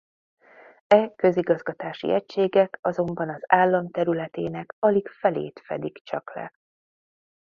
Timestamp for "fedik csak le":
5.63-6.53